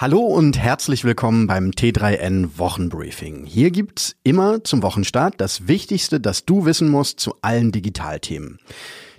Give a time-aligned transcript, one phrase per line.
[0.00, 3.44] Hallo und herzlich willkommen beim T3N Wochenbriefing.
[3.44, 8.60] Hier gibt's immer zum Wochenstart das Wichtigste, das du wissen musst zu allen Digitalthemen.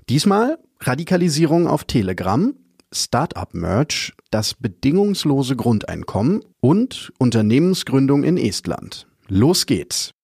[0.10, 2.56] Diesmal Radikalisierung auf Telegram,
[2.92, 9.06] Startup-Merch, das bedingungslose Grundeinkommen und Unternehmensgründung in Estland.
[9.28, 10.16] Los geht's!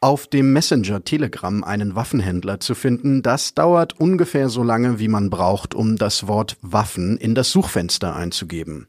[0.00, 5.28] Auf dem Messenger Telegram einen Waffenhändler zu finden, das dauert ungefähr so lange, wie man
[5.28, 8.86] braucht, um das Wort Waffen in das Suchfenster einzugeben.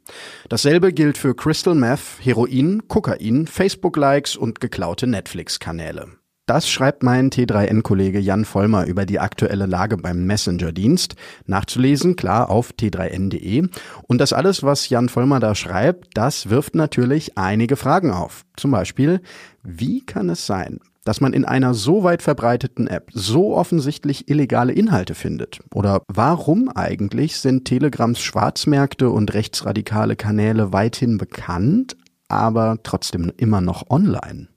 [0.49, 6.09] Dasselbe gilt für Crystal Meth, Heroin, Kokain, Facebook-Likes und geklaute Netflix-Kanäle.
[6.45, 11.15] Das schreibt mein T3N-Kollege Jan Vollmer über die aktuelle Lage beim Messenger-Dienst.
[11.45, 13.67] Nachzulesen, klar, auf t3n.de.
[14.07, 18.45] Und das alles, was Jan Vollmer da schreibt, das wirft natürlich einige Fragen auf.
[18.57, 19.21] Zum Beispiel,
[19.63, 24.73] wie kann es sein, dass man in einer so weit verbreiteten App so offensichtlich illegale
[24.73, 25.59] Inhalte findet?
[25.73, 31.95] Oder warum eigentlich sind Telegrams Schwarzmärkte und rechtsradikale Kanäle weithin bekannt,
[32.27, 34.47] aber trotzdem immer noch online?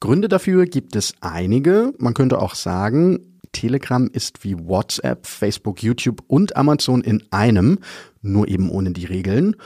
[0.00, 1.92] Gründe dafür gibt es einige.
[1.98, 7.78] Man könnte auch sagen, Telegram ist wie WhatsApp, Facebook, YouTube und Amazon in einem,
[8.22, 9.56] nur eben ohne die Regeln.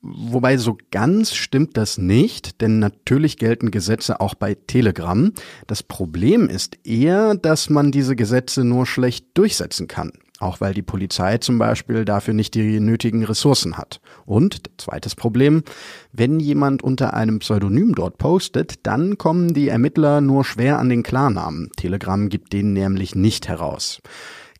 [0.00, 5.32] Wobei so ganz stimmt das nicht, denn natürlich gelten Gesetze auch bei Telegram.
[5.66, 10.12] Das Problem ist eher, dass man diese Gesetze nur schlecht durchsetzen kann.
[10.38, 14.00] Auch weil die Polizei zum Beispiel dafür nicht die nötigen Ressourcen hat.
[14.24, 15.64] Und zweites Problem,
[16.12, 21.02] wenn jemand unter einem Pseudonym dort postet, dann kommen die Ermittler nur schwer an den
[21.02, 21.70] Klarnamen.
[21.76, 24.00] Telegram gibt den nämlich nicht heraus.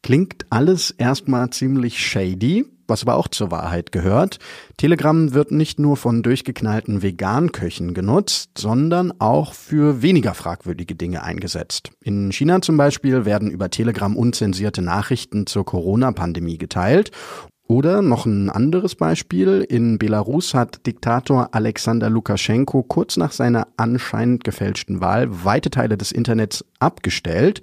[0.03, 4.39] Klingt alles erstmal ziemlich shady, was aber auch zur Wahrheit gehört.
[4.77, 11.91] Telegram wird nicht nur von durchgeknallten Veganköchen genutzt, sondern auch für weniger fragwürdige Dinge eingesetzt.
[12.03, 17.13] In China zum Beispiel werden über Telegram unzensierte Nachrichten zur Corona-Pandemie geteilt
[17.69, 19.65] oder noch ein anderes Beispiel.
[19.69, 26.11] In Belarus hat Diktator Alexander Lukaschenko kurz nach seiner anscheinend gefälschten Wahl weite Teile des
[26.11, 27.61] Internets abgestellt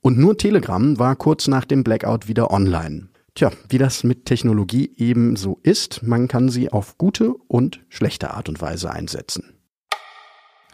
[0.00, 3.08] und nur Telegram war kurz nach dem Blackout wieder online.
[3.34, 8.32] Tja, wie das mit Technologie eben so ist, man kann sie auf gute und schlechte
[8.32, 9.54] Art und Weise einsetzen.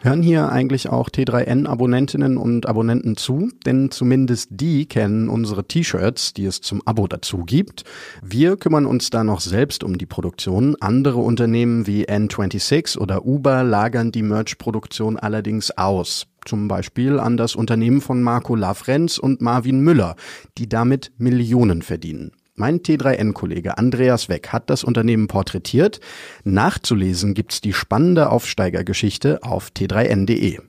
[0.03, 3.51] Hören hier eigentlich auch T3N-Abonnentinnen und Abonnenten zu?
[3.65, 7.83] Denn zumindest die kennen unsere T-Shirts, die es zum Abo dazu gibt.
[8.23, 10.75] Wir kümmern uns da noch selbst um die Produktion.
[10.79, 16.25] Andere Unternehmen wie N26 oder Uber lagern die Merch-Produktion allerdings aus.
[16.45, 20.15] Zum Beispiel an das Unternehmen von Marco Lafrenz und Marvin Müller,
[20.57, 22.31] die damit Millionen verdienen.
[22.55, 26.01] Mein T3N-Kollege Andreas Weck hat das Unternehmen porträtiert.
[26.43, 30.59] Nachzulesen gibt's die spannende Aufsteigergeschichte auf t3n.de.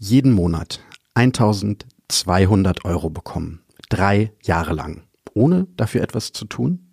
[0.00, 0.80] Jeden Monat
[1.14, 3.62] 1200 Euro bekommen.
[3.88, 5.04] Drei Jahre lang.
[5.34, 6.90] Ohne dafür etwas zu tun?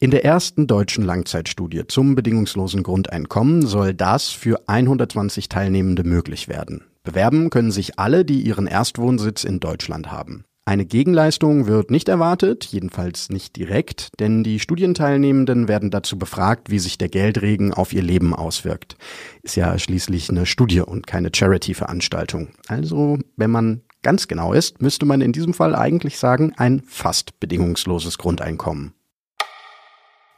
[0.00, 6.84] In der ersten deutschen Langzeitstudie zum bedingungslosen Grundeinkommen soll das für 120 Teilnehmende möglich werden.
[7.02, 10.44] Bewerben können sich alle, die ihren Erstwohnsitz in Deutschland haben.
[10.68, 16.80] Eine Gegenleistung wird nicht erwartet, jedenfalls nicht direkt, denn die Studienteilnehmenden werden dazu befragt, wie
[16.80, 18.96] sich der Geldregen auf ihr Leben auswirkt.
[19.44, 22.48] Ist ja schließlich eine Studie und keine Charity-Veranstaltung.
[22.66, 27.38] Also, wenn man ganz genau ist, müsste man in diesem Fall eigentlich sagen, ein fast
[27.38, 28.95] bedingungsloses Grundeinkommen.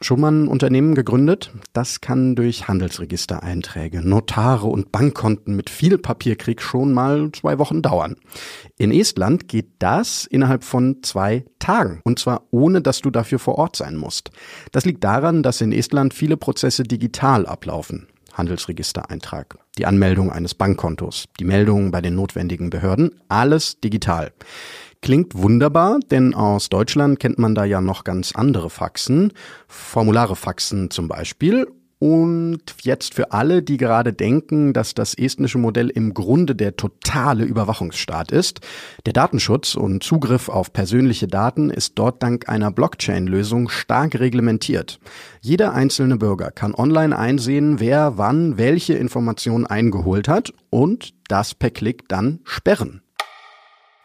[0.01, 1.51] Schon mal ein Unternehmen gegründet?
[1.73, 8.15] Das kann durch Handelsregistereinträge, Notare und Bankkonten mit viel Papierkrieg schon mal zwei Wochen dauern.
[8.77, 11.99] In Estland geht das innerhalb von zwei Tagen.
[12.05, 14.31] Und zwar ohne, dass du dafür vor Ort sein musst.
[14.71, 18.07] Das liegt daran, dass in Estland viele Prozesse digital ablaufen.
[18.33, 24.31] Handelsregistereintrag, die Anmeldung eines Bankkontos, die Meldung bei den notwendigen Behörden, alles digital.
[25.01, 29.31] Klingt wunderbar, denn aus Deutschland kennt man da ja noch ganz andere Faxen,
[29.67, 31.67] Formulare Faxen zum Beispiel.
[31.99, 37.43] Und jetzt für alle, die gerade denken, dass das estnische Modell im Grunde der totale
[37.43, 38.61] Überwachungsstaat ist.
[39.05, 44.99] Der Datenschutz und Zugriff auf persönliche Daten ist dort dank einer Blockchain-Lösung stark reglementiert.
[45.41, 51.69] Jeder einzelne Bürger kann online einsehen, wer wann welche Informationen eingeholt hat und das per
[51.69, 53.01] Klick dann sperren.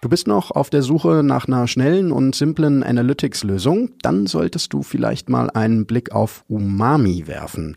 [0.04, 3.92] Du bist noch auf der Suche nach einer schnellen und simplen Analytics-Lösung?
[4.02, 7.74] Dann solltest du vielleicht mal einen Blick auf Umami werfen.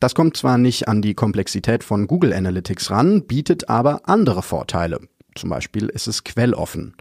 [0.00, 4.98] Das kommt zwar nicht an die Komplexität von Google Analytics ran, bietet aber andere Vorteile.
[5.36, 6.94] Zum Beispiel ist es quelloffen.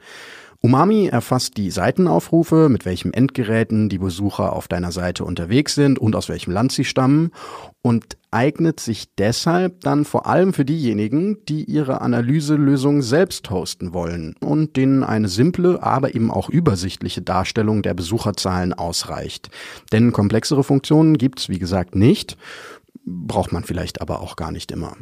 [0.59, 6.15] Umami erfasst die Seitenaufrufe, mit welchem Endgeräten die Besucher auf deiner Seite unterwegs sind und
[6.15, 7.31] aus welchem Land sie stammen
[7.83, 14.35] und eignet sich deshalb dann vor allem für diejenigen, die ihre Analyselösung selbst hosten wollen
[14.39, 19.49] und denen eine simple, aber eben auch übersichtliche Darstellung der Besucherzahlen ausreicht.
[19.91, 22.35] Denn komplexere Funktionen gibt's wie gesagt nicht,
[23.05, 24.97] braucht man vielleicht aber auch gar nicht immer.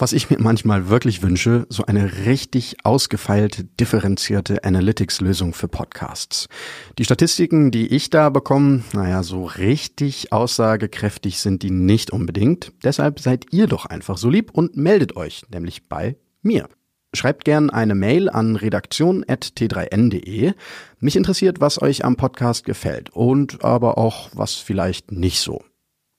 [0.00, 6.48] Was ich mir manchmal wirklich wünsche, so eine richtig ausgefeilte, differenzierte Analytics-Lösung für Podcasts.
[6.96, 12.72] Die Statistiken, die ich da bekomme, naja, so richtig aussagekräftig sind die nicht unbedingt.
[12.82, 16.70] Deshalb seid ihr doch einfach so lieb und meldet euch, nämlich bei mir.
[17.12, 20.54] Schreibt gern eine Mail an redaktion.t3n.de.
[20.98, 25.62] Mich interessiert, was euch am Podcast gefällt und aber auch was vielleicht nicht so.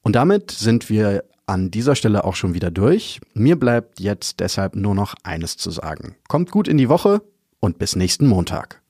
[0.04, 3.20] Und damit sind wir an dieser Stelle auch schon wieder durch.
[3.34, 6.16] Mir bleibt jetzt deshalb nur noch eines zu sagen.
[6.30, 7.22] Kommt gut in die Woche
[7.60, 8.82] und bis nächsten Montag.